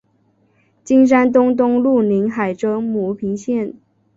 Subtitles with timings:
[0.83, 3.75] 金山东东路宁海州牟平县。